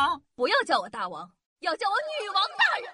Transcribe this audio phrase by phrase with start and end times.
[0.00, 1.30] 王，不要叫我大王，
[1.60, 2.88] 要叫我女王大人。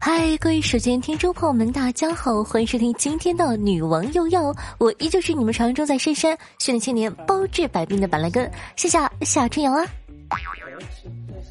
[0.00, 9.84] 嗨，各位手机听众朋友们，大家好，欢迎收听今天的女王又要，我依旧是你们传说中在深山训练千年、包治百病的板蓝根，谢谢夏春阳啊。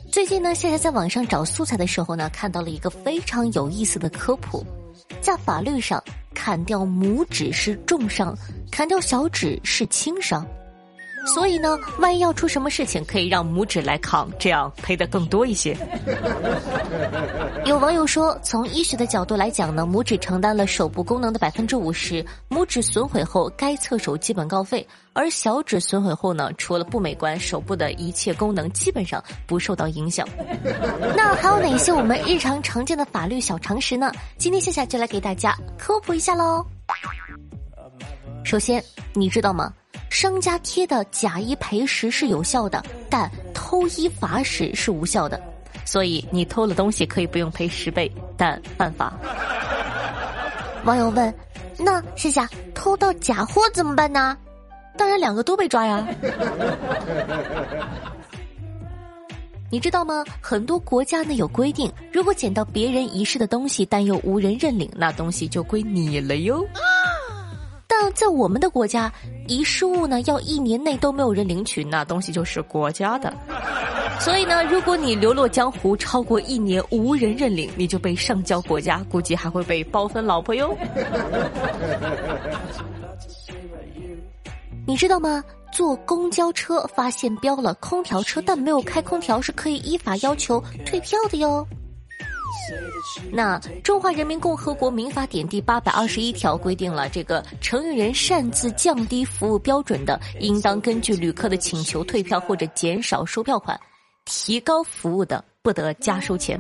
[0.10, 4.66] 最近呢，夏夏在网上找素材的时候呢，看到了一个非常有意思的科普，
[5.20, 6.02] 在法律上，
[6.34, 8.38] 砍掉拇指是重伤，
[8.72, 10.46] 砍掉小指是轻伤。
[11.26, 15.78] 所以呢，万一要出什么事情，可以让拇指来扛，这样赔的更多一些。
[17.66, 30.28] 有网友说，从医学的角度来讲呢，拇指承担了手部功能的百分之五十，拇指损毁后该侧手基本告废；而小指损毁后呢，除了不美观，手部的一切功能基本上不受到影响。
[31.16, 34.12] 那还有哪些我们日常常见的法律小常识呢？
[34.38, 36.66] 今天夏夏就来给大家科普一下喽。
[38.44, 39.72] 首先，你知道吗？
[40.22, 45.42] 商家贴的假一赔十是有效的，但偷一罚十是无效的。
[45.84, 49.12] 所以你偷了东西可以不用赔十倍，但犯法。
[50.86, 51.34] 网友问
[51.76, 54.38] ：“那夏夏偷到假货怎么办呢？”
[54.96, 56.08] 当然两个都被抓呀。
[59.72, 60.24] 你知道吗？
[60.40, 66.64] 很多国家呢有规定，如果捡到别人遗失的东西，但又无人认领，那东西就归你了哟。
[68.12, 69.12] 在我们的国家，
[69.48, 73.34] 遗失物呢要一年内都没有人领取，那东西就是国家的。
[74.20, 80.78] 所以呢，如果你流落江湖超过一年无人认领，你就被上交国家，估计还会被包分老婆哟。
[84.86, 85.44] 你知道吗？
[85.72, 91.66] 坐公交车发现标了空调车，但没有开空调，是可以依法要求退票的哟。
[93.32, 103.78] 那《中华人民共和国民法典》第八百二十一条规定了，这个承运人擅自降低服务标准的，应当根据旅客的请求退票或者减少收票款；
[104.26, 106.60] 提高服务的，不得加收钱。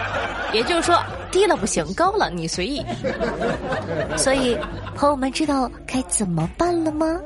[0.52, 2.84] 也就是说，低了不行，高了你随意。
[4.18, 4.56] 所以，
[4.94, 7.20] 朋友们知道该怎么办了吗？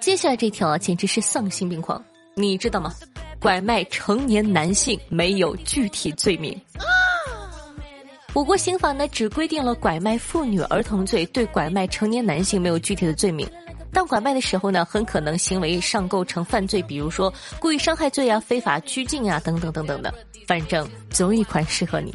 [0.00, 2.92] 接下来这条啊，简直是丧心病狂，你知道吗？
[3.40, 6.58] 拐卖成年男性没有具体罪名。
[8.32, 13.48] 我国刑法呢只规定了拐卖妇女儿童罪，对拐卖成年男性没有具体的罪名。
[13.92, 20.12] 但拐卖的时候呢，很可能行为上构成犯罪，比如说故意伤害罪啊、非法拘禁啊等等等等的。
[20.46, 22.14] 反正总有一款适合你。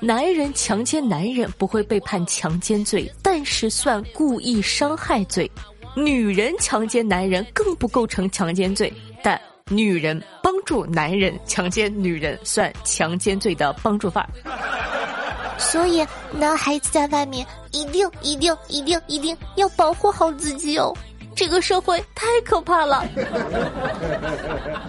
[0.00, 5.48] 男人强奸男人不会被判强奸罪，但是算故意伤害罪。
[5.94, 8.92] 女人强奸男人更不构成强奸罪，
[9.22, 14.28] 但女人帮助男人强奸女人算强奸罪的帮助犯。
[15.58, 20.96] 所以，男孩子在外面一定一定一定一定要保护好自己哦！
[21.36, 23.04] 这个社会太可怕了。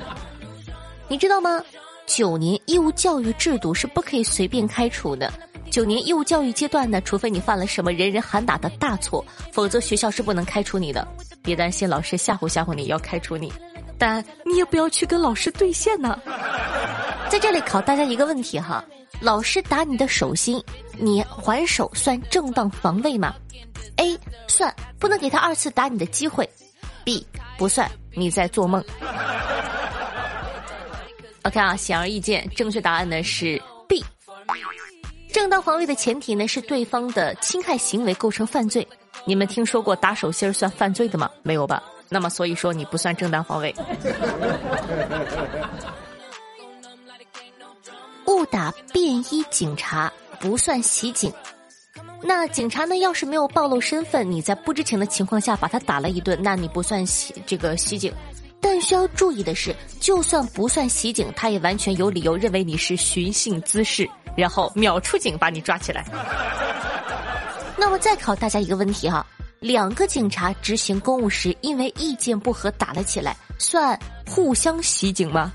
[1.09, 1.61] 你知道吗？
[2.07, 5.31] 九年义务教育制度是不可以随便开除的。
[5.72, 11.08] 九年义务教育阶段呢，除非你犯了什么人人喊打的大错，否则学校是不能开除你的。
[11.42, 13.52] 别担心，老师吓唬吓唬你，要开除你，
[13.98, 16.20] 但你也不要去跟老师对线呢。
[17.30, 18.84] 在这里考大家一个问题哈：
[19.22, 20.62] 老师打你的手心，
[21.00, 23.34] 你还手算正当防卫吗
[23.96, 26.48] ？A 算，不能给他二次打你的机会
[27.06, 27.24] ；B
[27.58, 28.84] 不算，你在做梦。
[31.44, 33.60] OK 啊，显而易见，正确答案呢是。
[35.51, 38.88] 正当防卫的前提呢是对方的侵害行为构成犯罪。
[39.25, 41.29] 你们听说过打手心算犯罪的吗？
[41.44, 41.84] 没有吧？
[42.07, 43.75] 那么所以说你不算正当防卫。
[48.28, 50.09] 误打便衣警察
[50.40, 51.29] 不算袭警。
[52.23, 58.13] 那警察呢要是没有暴露身份，你在不知情的情况下把他打了一顿，那你不算袭这个袭警。
[58.61, 64.09] 但需要注意的是，就算不算袭警，他也完全有理由认为你是寻衅滋事。
[64.35, 66.05] 然后秒出警把你抓起来。
[67.78, 69.25] 那么再考大家一个问题哈：
[69.59, 75.51] 两个警察执行公务时因为意见不合打了起来，算互相袭警吗？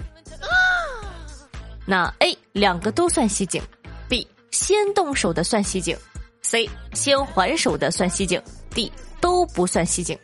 [1.87, 3.63] 那 A 两个都算袭警
[4.09, 5.97] ，B 先动手的算袭警
[6.43, 8.91] ，C 先还手的算袭警，D
[9.21, 10.19] 都不算袭警。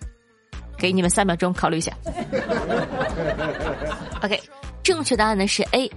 [0.77, 1.93] 给你们三秒钟考虑一下。
[4.23, 4.43] OK，
[4.83, 5.89] 正确答案呢是 A，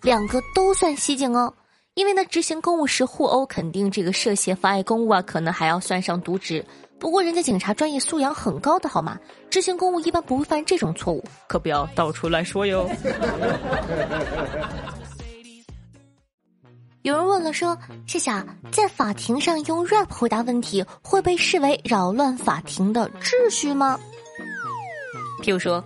[0.00, 1.54] 两个都算袭警哦。
[1.94, 6.64] 因为呢，执行公务时互殴，肯定这个涉嫌妨碍公务啊，可能还要算上渎职。
[6.98, 9.18] 不过人家警察专业素养很高的，好吗？
[9.50, 12.88] 执行公务一般不会犯这种错误，可不要到处乱说哟。
[17.02, 24.00] 有人问了，说夏夏在法庭上用 rap 回答问题会被视为扰乱法庭的秩序吗？
[25.42, 25.84] 譬如说，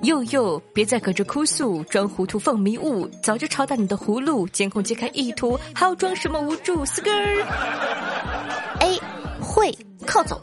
[0.00, 6.84] 佑佑，别再搁这哭诉，装糊涂放迷雾，早就抄到你的葫芦，监控揭开意图，还要装什么无助？
[6.84, 8.76] 四根儿。
[8.80, 9.00] A
[9.40, 10.42] 会靠走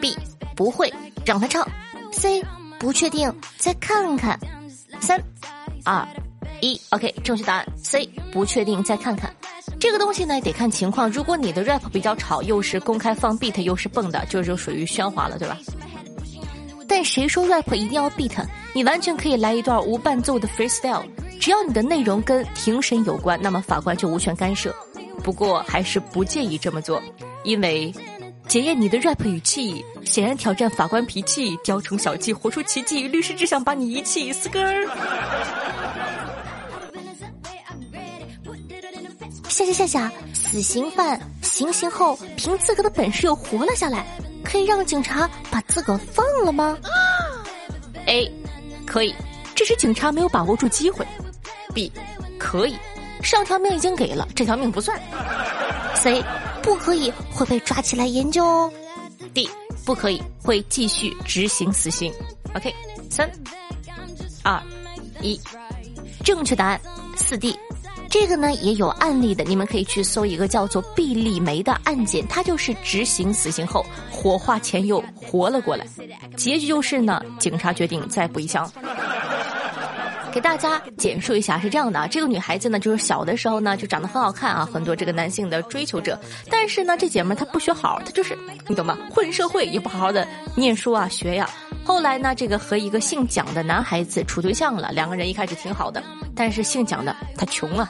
[0.00, 0.16] ，B
[0.54, 0.92] 不会
[1.24, 1.68] 让他唱
[2.12, 2.42] ，C
[2.78, 4.38] 不确定再看看，
[5.00, 5.22] 三
[5.84, 6.06] 二
[6.60, 9.34] 一，OK，正确答案 C 不确定再看看。
[9.78, 15.58] 这个东西呢得看情况，如果你的 rap 比较吵，又是公开放 beat，又是蹦的，这就属于喧哗了，对吧？
[16.88, 18.32] 但谁说 rap 一定要 beat？
[18.74, 21.02] 你完全可以来一段无伴奏的 freestyle，
[21.40, 24.74] 只要你的内容跟庭审有关，那么法官就无权干涉。
[25.22, 27.02] 不过还是不建议这么做，
[27.42, 27.92] 因为
[28.46, 33.08] 检验你的 rap 语气，显然挑战法官脾气，雕虫小技，活出奇迹。
[33.08, 34.86] 律师只想把你遗弃，死根儿。
[39.48, 44.06] 下下下下，死刑犯行刑后凭自个的本事又活了下来，
[44.56, 46.78] 可以让警察把自个放了吗
[48.06, 48.32] ？A，
[48.86, 49.14] 可以，
[49.54, 51.06] 这是警察没有把握住机会。
[51.74, 51.92] B，
[52.38, 52.74] 可以，
[53.22, 54.98] 上条命已经给了，这条命不算。
[55.96, 56.24] C，
[56.62, 58.72] 不可以，会被抓起来研究哦。
[59.34, 59.46] D，
[59.84, 62.10] 不可以，会继续执行死刑。
[62.54, 62.74] OK，
[63.10, 63.30] 三、
[64.42, 64.58] 二、
[65.20, 65.38] 一，
[66.24, 66.80] 正确答案
[67.14, 67.54] 四 D。
[68.08, 75.86] 这个呢也有案例的，你们可以去搜一个叫做毕丽梅的案件，她就是执行死刑后火化前又活了过来，
[76.36, 78.70] 结局就是呢，警察决定再补一枪。
[80.32, 86.18] 给大家简述一下，是这样的啊，这个女孩子呢，就是小的时候呢就长得很好看啊，很多这个男性的追求者。
[86.50, 88.36] 但是呢，这姐们她不学好，她就是
[88.68, 88.98] 你懂吗？
[89.10, 91.48] 混社会也不好好的念书啊学呀。
[91.84, 96.02] 后来呢，这个和一个姓蒋的男孩子处对象了，两个人一开始挺好的，
[96.36, 97.88] 但是姓蒋的他穷啊。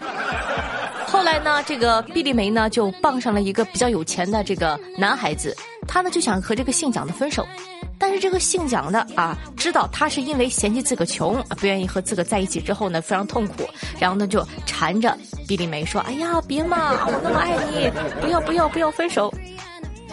[1.06, 5.56] 后来呢，这个毕丽梅呢就傍上了一个比较有钱的这个男孩子，
[5.86, 7.46] 他呢就想和这个姓蒋的分手。
[7.98, 13.66] 但是这个姓蒋的啊，知道他是因为嫌弃自个穷，不愿意和自个在一起之后呢，非常痛苦，
[13.98, 15.16] 然后呢就缠着
[15.48, 17.90] 毕丽梅说：“哎呀，别嘛，我那么爱你，
[18.20, 19.32] 不要不要不要分手。”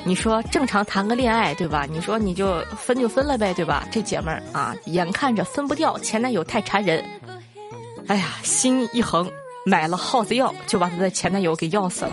[0.05, 1.85] 你说正常谈个恋爱对吧？
[1.89, 3.85] 你说你就分就分了呗对吧？
[3.91, 7.03] 这姐们儿啊，眼看着分不掉，前男友太缠人，
[8.07, 9.31] 哎呀，心一横。
[9.65, 12.11] 买了耗子药，就把她的前男友给药死了。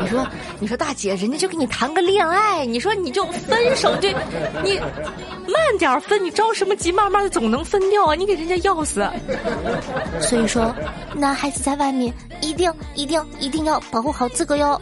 [0.00, 0.26] 你说，
[0.60, 4.14] 你说大姐，人家就跟你谈个恋爱，你说你就分手，这
[4.62, 4.78] 你
[5.48, 6.92] 慢点分，你着什么急？
[6.92, 8.14] 慢慢的总能分掉啊！
[8.14, 9.08] 你给人家药死。
[10.20, 10.72] 所以说，
[11.14, 14.80] 男孩子在外面一定一定一定要保护好自个哟。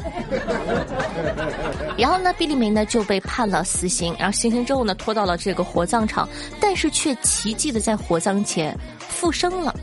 [1.96, 6.28] 然后呢，毕丽梅呢就被判了死刑，然后行刑之后呢拖到了这个火葬场，
[6.60, 8.78] 但是却奇迹的在火葬前
[9.08, 9.74] 复生了。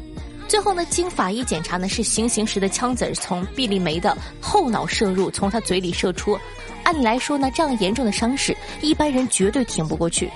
[0.47, 6.37] 最后呢，经法医检查呢，是行刑时的枪子从毕丽梅的后脑射入，从她嘴里射出。
[6.83, 10.29] 按理来说呢，这样严重的伤势，一般人绝对挺不过去。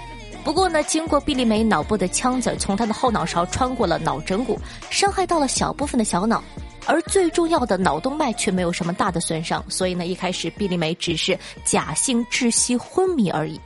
[0.44, 4.58] 不过呢，经过毕丽梅脑部的枪子从她的后脑勺穿过了脑枕骨，
[4.90, 6.42] 伤害到了小部分的小脑，
[6.86, 9.64] 而最重要的脑动脉却没有什么大的损伤。
[9.68, 13.60] 所以呢，一开始毕丽梅只是假性窒息昏迷而已。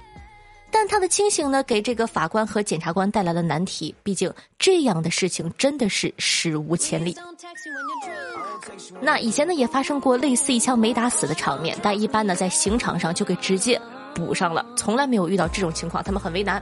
[0.71, 3.93] 但他的清醒呢，给这个法官和检察官带来了难题。
[4.01, 7.15] 毕竟这样的事情真的是史无前例。
[9.01, 13.79] 那以前呢也发生过类似一枪没打死的场面，但一般呢在刑场上就给直接
[14.13, 16.61] 补上了，从来没有遇到这种情况，他们很为难。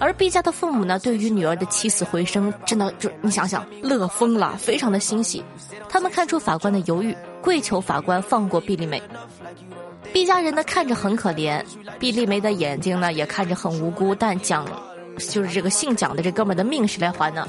[0.00, 5.42] 而毕家的父母呢，对于女儿的起死回生，真的就你想想，乐疯了，非常的欣喜。
[5.88, 9.00] 他们看出法官的犹豫，跪求法官放过毕丽梅。
[10.12, 11.62] 毕家人呢看着很可怜，
[11.98, 14.64] 毕丽梅的眼睛呢也看着很无辜，但蒋，
[15.18, 17.46] 就是这个姓蒋的这哥们的命谁来还呢？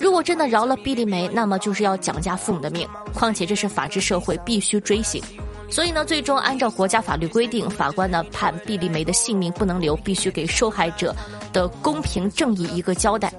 [0.00, 2.88] 如果真的饶了毕丽梅，那么就是要蒋家父母的命。
[3.14, 5.22] 况且这是法治社会，必须追刑。
[5.70, 11.14] 所以呢，最终按照国家法律规定，法官呢判毕丽梅的性命不能留，必须给受害者
[11.52, 13.32] 的公平正义一个交代。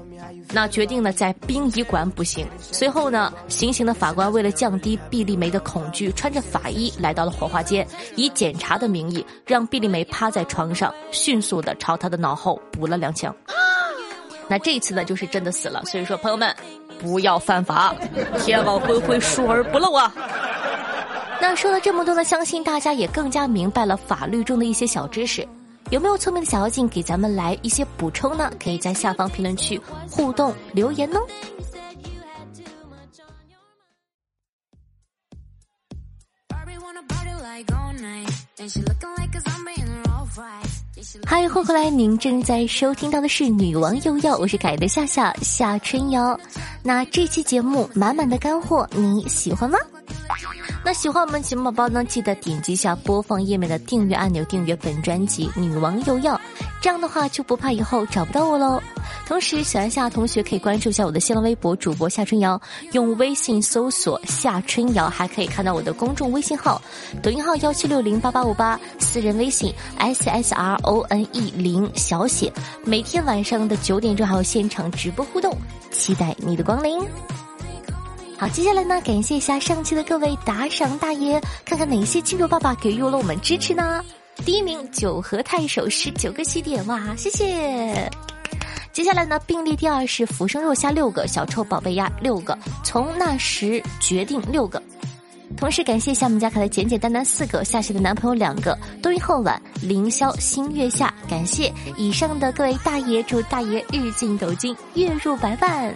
[0.52, 2.48] 那决定呢，在殡仪馆补刑。
[2.60, 7.86] 随后呢，行刑的法官为了降低毕丽梅的恐惧，穿着法衣来到了火化间，
[8.16, 13.36] 以检查的名义让毕丽梅趴在床上，迅速的朝她的脑后补了两枪。
[14.48, 15.84] 那这次呢，就是真的死了。
[15.86, 16.56] 所以说，朋友们，
[17.00, 17.94] 不要犯法，
[18.40, 20.14] 天网恢恢，疏而不漏啊。
[21.42, 25.46] 那说了这么多呢，相信大家也更加明白了法律中的一些小知识。
[25.92, 28.52] 有没有聪明的小妖精给咱们来一些补充呢？
[28.62, 31.20] 可以在下方评论区互动留言哦。
[40.34, 40.44] 嗨，
[41.28, 41.88] 欢迎回来！
[41.90, 46.38] 您正在收听到的是《女王又要》，我是改的夏夏夏春瑶。
[46.82, 49.78] 那这期节目满满的干货，你喜欢吗？
[50.84, 56.36] 那喜欢我们节目宝宝呢，记得点击一下播放页面的订阅按钮，订阅本专辑《女王又要》，
[56.82, 58.82] 这样的话就不怕以后找不到我喽。
[59.28, 62.60] 同时，喜欢夏同学可以关注一下我的新浪微博主播夏春瑶，
[62.92, 66.80] 用微信搜索夏春瑶，还可以看到我的公众微信号、
[67.22, 72.52] 抖音号幺七六零八八五八，私人微信 s s r o n e 零小写。
[72.84, 75.56] 每天晚上的九点钟还有现场直播互动，
[75.92, 77.00] 期待你的光临。
[78.38, 84.04] 好，接下来呢，感谢一下上期的各位打赏大爷，看看哪些金主爸爸给予了我们支持呢？
[84.44, 88.12] 第一名九和太守十九个西点，哇，谢谢。
[88.92, 94.82] 接下来呢，并列第二是浮生若虾六个，小臭宝贝鸭六个，从那时决定六个。
[95.58, 105.94] 同时感谢一下我们家可爱的简简单单四个，夏夏的男朋友两个，冬阴后晚凌霄星月下，感谢以上的各位大爷，祝大爷日进斗金，月入百万。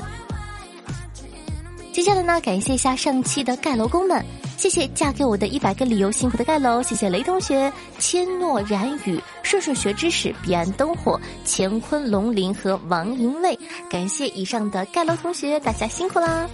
[1.92, 4.24] 接下来呢，感谢一下上期的盖楼工们，
[4.58, 16.48] 谢谢嫁给我的一百个理由辛苦的盖楼，谢谢雷同学、千诺然宇、顺顺学知识、彼岸灯火、乾坤龙鳞和王银卫，感谢以上的盖楼同学，大家辛苦啦。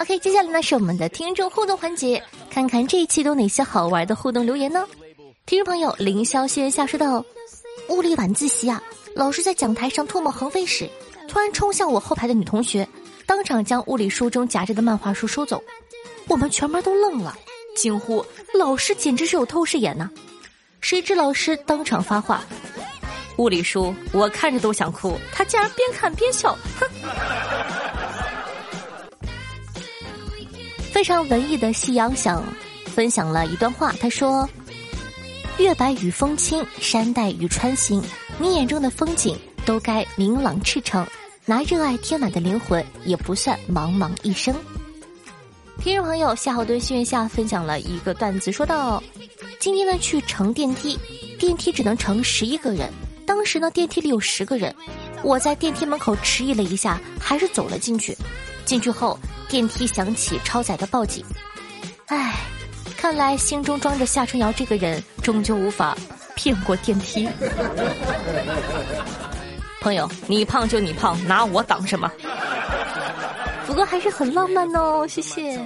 [0.00, 4.86] OK，接下来呢是我们的听众互动环节，看看这一期都哪些好玩的互动留言呢？
[5.44, 7.24] 听众朋友凌霄轩下说道：
[7.88, 8.80] 物理晚自习啊，
[9.14, 10.88] 老师在讲台上唾沫横飞时。
[11.26, 12.88] 突然冲向我后排的女同学，
[13.26, 15.62] 当场将物理书中夹着的漫画书收走，
[16.28, 17.36] 我们全班都愣了，
[17.74, 18.24] 惊呼
[18.54, 20.08] ：“老师简直是有透视眼呐！”
[20.80, 22.44] 谁知老师当场发话
[23.36, 26.88] ：“物理书我看着都想哭，他竟然边看边笑，哼！”
[30.98, 32.42] 非常文艺的夕阳想
[32.86, 34.50] 分享了一段话，他说
[35.56, 38.02] ：“月白与风轻，山黛雨穿行，
[38.36, 41.06] 你眼中的风景。”都该明朗赤诚，
[41.46, 44.52] 拿热爱填满的灵魂，也不算茫茫一生。
[45.80, 49.00] 听众朋友夏侯惇心愿下分享了一个段子，说道：
[49.60, 50.98] 今天呢去乘电梯，
[51.38, 52.92] 电梯只能乘十一个人，
[53.24, 54.74] 当时呢电梯里有十个人，
[55.22, 58.16] 我在电梯门口迟疑了一下，还是走了进去。
[58.68, 61.24] 进去后，电梯响起超载的报警。
[62.08, 62.34] 唉，
[62.98, 65.96] 看来心中装着夏春瑶这个人，终究无法
[66.34, 67.26] 骗过电梯。
[69.80, 72.12] 朋友，你胖就你胖，拿我挡什么？
[73.66, 75.58] 不过还是很浪漫哦，谢谢。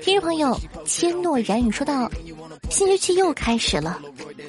[0.00, 2.10] 听众朋友，千诺然语说道
[2.70, 4.00] ：“新学期又开始了，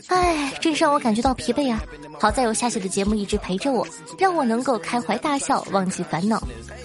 [0.07, 1.83] 哎，真是让我感觉到疲惫啊！
[2.17, 3.86] 好在有夏夏的节目一直陪着我，
[4.17, 6.41] 让我能够开怀大笑，忘记烦恼。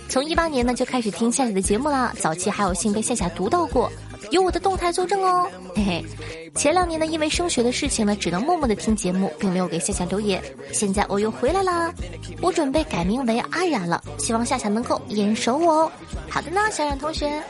[0.08, 3.90] 从一八年呢就开始听夏夏的节目啦，早期还有幸被夏夏读到过。”
[4.32, 5.46] 有我的动态作证哦，
[5.76, 6.04] 嘿嘿。
[6.54, 10.42] 前两年呢，因为升学的事情呢，只能默默的听节目，并没有给夏夏留言。
[10.72, 11.92] 现在我又回来啦，
[12.40, 15.92] 我准备改名为阿冉了，希望夏夏能够眼熟我哦。
[16.30, 17.42] 好的呢，小冉同学。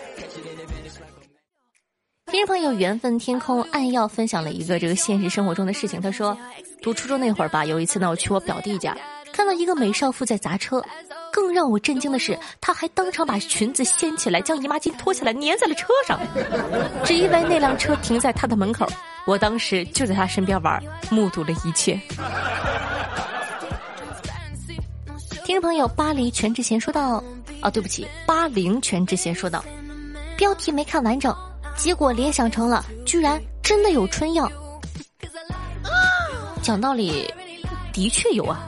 [2.27, 6.01] 听众朋友，缘分天空暗耀分享了一个这个现实生活中的事情。
[6.01, 6.37] 他说，
[6.81, 8.97] 读初中那会儿吧，有一次呢，我去我表弟家，
[9.33, 10.85] 看到一个美少妇在砸车。
[11.33, 16.21] 更让我震惊的是，他还当场把裙子掀起来，将姨妈巾脱下来粘在了车上，
[17.05, 18.87] 只因为那辆车停在他的门口。
[19.25, 21.99] 我当时就在他身边玩，目睹了一切。
[25.45, 27.23] 听众朋友，巴黎全智贤说道
[27.62, 29.65] ：“啊，对不起，巴黎全智贤说道，
[30.37, 31.35] 标题没看完整，
[31.77, 34.51] 结果联想成了居然真的有春药。
[36.62, 37.33] 讲道理，
[37.93, 38.61] 的确有啊。”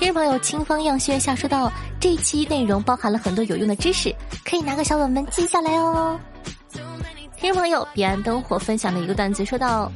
[0.00, 4.10] 听众朋友，清风样轩下说道：“这期内容包含了很多有用的知识，
[4.46, 6.18] 可以拿个小本本记下来哦。”
[7.36, 9.92] 听众朋友，彼岸灯火分享的一个段子说道：“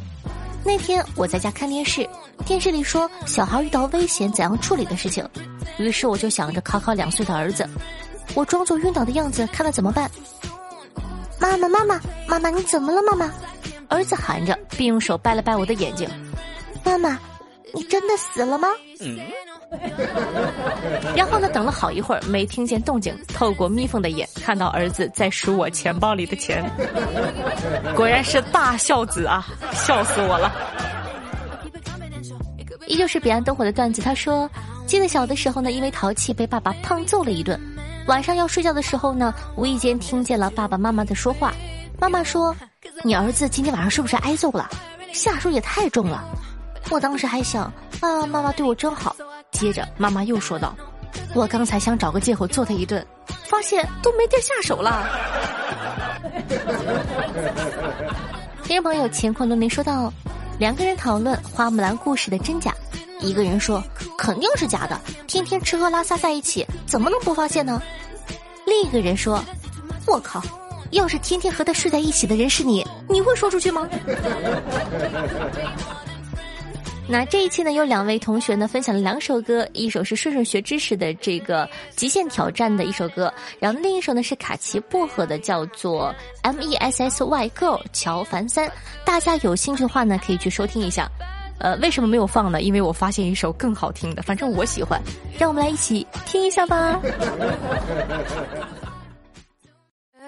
[0.63, 2.07] 那天我在家看电视，
[2.45, 5.27] 电视里说小孩遇到危险怎样处理的事情，
[5.79, 7.67] 于是我就想着考考两岁的儿子，
[8.35, 10.11] 我装作晕倒的样子，看他怎么办。
[11.41, 13.01] 妈妈，妈妈，妈妈，你怎么了？
[13.01, 13.33] 妈妈，
[13.89, 16.07] 儿子喊着，并用手掰了掰我的眼睛。
[16.85, 17.19] 妈妈，
[17.75, 18.69] 你真的死了吗？
[19.01, 19.19] 嗯。
[21.17, 21.49] 然后呢？
[21.49, 23.17] 等了好一会儿，没听见动静。
[23.29, 26.65] 透过眯缝的眼，看到儿子在数我钱包里的钱。
[27.97, 29.47] 果然是大孝子啊！
[29.73, 30.53] 笑死我了。
[32.87, 34.01] 依旧是彼岸灯火的段子。
[34.01, 34.49] 他说
[34.87, 37.59] ：“记得小的时候呢，因为淘气被爸爸胖揍了一顿。
[38.07, 41.53] 晚上要睡觉的时候呢，无意间听见了爸爸妈妈的说话。
[41.99, 42.55] 妈妈说
[43.03, 44.71] ：‘你儿子今天晚上是不是挨揍了？
[45.13, 46.25] 下手也太重了。’
[46.91, 47.65] 我当时还想
[48.01, 49.15] 啊，妈妈对我真好。”
[49.53, 50.75] 接着，妈妈又说道
[51.35, 53.05] ：“我刚才想找个借口揍他一顿，
[53.49, 55.09] 发现都没地儿下手了。”
[58.65, 60.13] 听众朋友乾坤都没说到
[60.59, 62.75] ：“两个人讨论花木兰故事的真假，
[63.21, 63.83] 一个人说
[64.19, 67.81] 肯定是假的，天天吃喝拉撒在一起，怎么能不发现呢？
[68.67, 69.45] 另一个人说
[70.07, 70.43] ：“我靠，
[70.91, 73.89] 要是天天和他睡在一起的人是你，你会说出去吗？”
[77.07, 88.71] 那这一期呢，有两位同学呢分享了两首歌，一首是顺顺学知识的这个极限挑战的一首歌，然后另一首呢是卡奇薄荷的，叫做 M E S S Y Girl 乔凡三。
[89.05, 91.09] 大家有兴趣的话呢，可以去收听一下。
[91.59, 92.63] 呃，为什么没有放呢？
[92.63, 95.01] 因为我发现一首更好听的，反正我喜欢，
[95.39, 97.01] 让我们来一起听一下吧。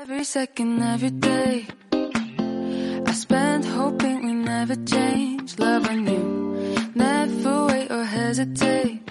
[0.06, 6.55] Every second, every day, I spend hoping we never change, loving you.
[8.26, 9.06] Hesitate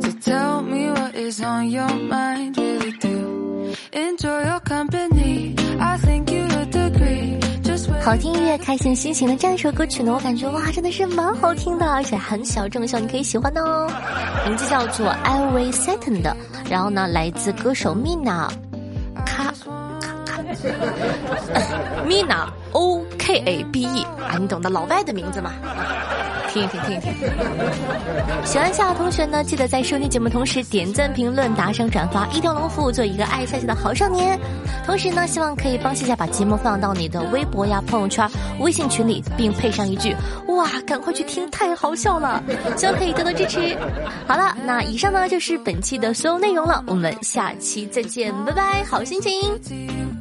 [0.00, 5.54] to tell me what is on your mind, really do enjoy your company.
[5.78, 7.34] I think you would agree.
[8.02, 13.90] 好听音乐，开心心情的这样一首歌曲呢，我感觉哇，真的是蛮好听的，而且很小众，希望你可以喜欢的哦。
[14.46, 16.32] 名字叫做 Every Second，
[16.70, 18.48] 然后呢，来自歌手 Mina，
[19.26, 19.52] 卡
[20.00, 20.42] 卡卡
[22.06, 25.52] ，Mina O K A B E 啊，你懂得老外的名字嘛？
[26.54, 27.12] 听一听，听一听。
[28.44, 34.38] 喜欢夏同学呢，记得在收听节目同时点赞、评论、打赏、转发，一条龙服务，做一个爱夏夏的好少年。
[34.86, 38.28] 同时呢，希望可以帮夏夏把节目放到你的微博呀、朋友圈、
[38.60, 40.14] 微信群里，并配上一句
[40.46, 42.40] “哇，赶快去听，太好笑了”，
[42.76, 43.76] 希望可以多多支持。
[44.28, 50.13] 好了，那以上呢就是本期的所有内容了，我们下期再见，拜拜，好心情。